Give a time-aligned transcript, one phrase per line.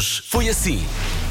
[0.00, 0.82] Hoje foi assim.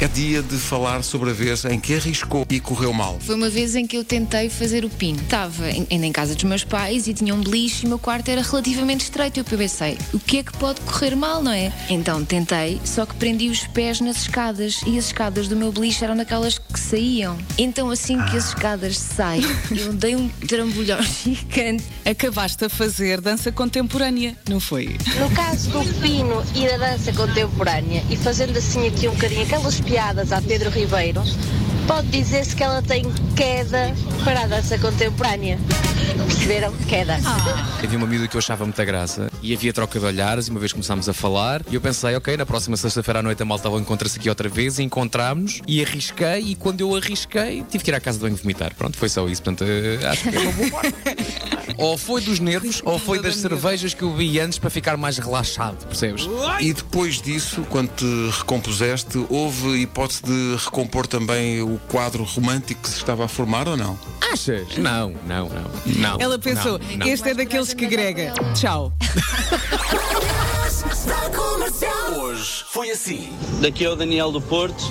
[0.02, 3.20] É dia de falar sobre a vez em que arriscou e correu mal.
[3.20, 5.20] Foi uma vez em que eu tentei fazer o pino.
[5.20, 8.30] Estava ainda em casa dos meus pais e tinha um beliche e o meu quarto
[8.30, 9.38] era relativamente estreito.
[9.38, 11.73] E eu pensei, o que é que pode correr mal, não é?
[11.89, 16.05] Então tentei, só que prendi os pés nas escadas e as escadas do meu beliche
[16.05, 17.38] eram daquelas que saíam.
[17.57, 19.43] Então assim que as escadas saem,
[19.77, 21.84] eu dei um trambolhão gigante.
[22.09, 24.96] Acabaste a fazer dança contemporânea, não foi?
[25.20, 29.89] No caso do pino e da dança contemporânea, e fazendo assim aqui um bocadinho aquelas
[29.89, 31.24] piadas a Pedro Ribeiro,
[31.88, 33.92] pode dizer-se que ela tem queda
[34.23, 35.58] para a dança contemporânea.
[36.25, 36.73] Perceberam?
[36.88, 37.17] Queda.
[37.83, 40.59] Havia uma miúda que eu achava muita graça e havia troca de olhares e uma
[40.59, 43.69] vez começámos a falar e eu pensei, ok, na próxima sexta-feira à noite a malta
[43.69, 47.95] encontra-se aqui outra vez e encontrámos e arrisquei e quando eu arrisquei tive que ir
[47.95, 48.73] à casa de banho vomitar.
[48.75, 49.41] Pronto, foi só isso.
[49.41, 50.81] Portanto, eh, acho que é uma boa.
[51.77, 55.17] Ou foi dos nervos ou foi das cervejas que eu bebi antes para ficar mais
[55.17, 56.27] relaxado, percebes?
[56.59, 62.89] E depois disso, quando te recompuseste, houve hipótese de recompor também o quadro romântico que
[62.89, 63.97] se estava a formar ou não?
[64.31, 64.77] Achas?
[64.77, 65.72] Não, não, não.
[65.85, 67.08] não Ela pensou, não, não.
[67.08, 68.33] este é daqueles que grega.
[68.53, 68.94] Tchau.
[72.17, 73.30] Hoje foi assim.
[73.61, 74.83] Daqui é o Daniel do Porto.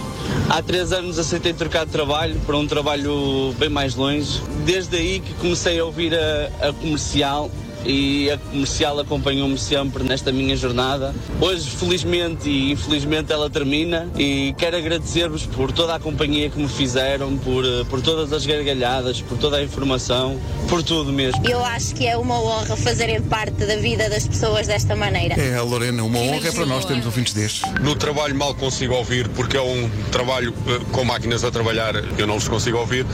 [0.49, 4.43] Há três anos aceitei trocar de trabalho para um trabalho bem mais longe.
[4.65, 7.51] Desde aí que comecei a ouvir a, a comercial
[7.89, 11.15] e a comercial acompanhou-me sempre nesta minha jornada.
[11.41, 16.69] Hoje, felizmente e infelizmente, ela termina e quero agradecer-vos por toda a companhia que me
[16.69, 21.43] fizeram, por, por todas as gargalhadas, por toda a informação, por tudo mesmo.
[21.49, 25.41] Eu acho que é uma honra fazerem parte da vida das pessoas desta maneira.
[25.41, 27.63] É, Lorena, uma honra é para nós termos ouvintes destes.
[27.81, 32.27] No trabalho mal consigo ouvir, porque é um trabalho eh, com máquinas a trabalhar, eu
[32.27, 33.07] não os consigo ouvir,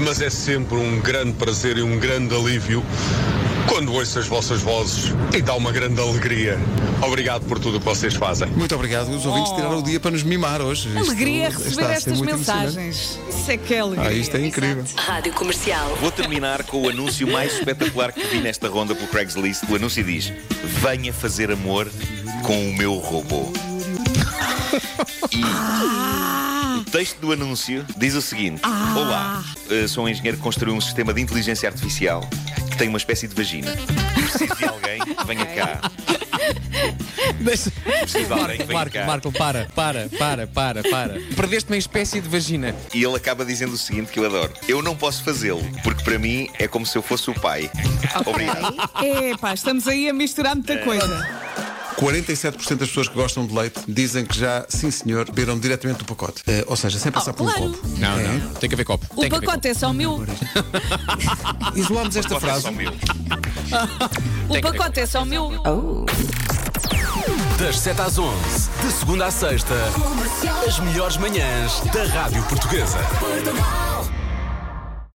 [0.00, 2.84] mas é sempre um grande prazer e um grande alívio
[3.68, 6.58] quando ouço as vossas vozes e dá uma grande alegria.
[7.02, 8.48] Obrigado por tudo o que vocês fazem.
[8.48, 9.08] Muito obrigado.
[9.10, 10.88] Os ouvintes tiraram o dia para nos mimar hoje.
[10.88, 13.18] Isto Alegria é está receber estas mensagens.
[13.28, 14.08] Isso é que é alegria.
[14.08, 14.84] Ah, isto é incrível.
[14.96, 15.96] Rádio Comercial.
[16.00, 19.64] Vou terminar com o anúncio mais espetacular que vi nesta ronda pelo Craigslist.
[19.68, 20.32] O anúncio diz:
[20.80, 21.90] Venha fazer amor
[22.42, 23.52] com o meu robô.
[25.30, 25.42] E
[26.78, 28.62] o texto do anúncio diz o seguinte:
[28.96, 32.28] Olá, eh, sou um engenheiro que construiu um sistema de inteligência artificial
[32.72, 33.70] que tem uma espécie de vagina.
[34.14, 35.90] Preciso de alguém que venha cá.
[37.40, 39.04] Deixa- Preciso de alguém que venha Marco, cá.
[39.06, 41.20] Marco, para, para, para, para, para.
[41.36, 42.74] Perdeste uma espécie de vagina.
[42.92, 46.18] E ele acaba dizendo o seguinte que eu adoro: Eu não posso fazê-lo, porque para
[46.18, 47.70] mim é como se eu fosse o pai.
[48.26, 48.74] Obrigado.
[49.04, 51.41] É pá, estamos aí a misturar muita coisa.
[51.98, 56.04] 47% das pessoas que gostam de leite dizem que já, sim senhor, beberam diretamente do
[56.04, 56.42] pacote.
[56.46, 57.72] Eh, ou seja, sem passar Oh, por um claro.
[57.72, 57.88] copo.
[57.98, 58.22] Não, É.
[58.28, 58.54] não.
[58.54, 59.06] Tem que haver copo.
[59.10, 60.24] O Tem que haver pacote é só meu.
[61.76, 62.62] Isolamos esta frase.
[62.62, 62.92] só meu.
[64.48, 65.50] O pacote é só meu.
[67.58, 68.34] Das 7 às 11,
[68.84, 69.74] de segunda à sexta,
[70.66, 72.98] as melhores manhãs da Rádio Portuguesa.